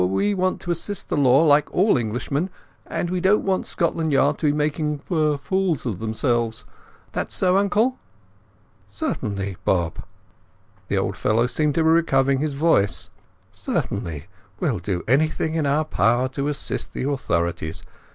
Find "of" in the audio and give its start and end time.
5.85-5.99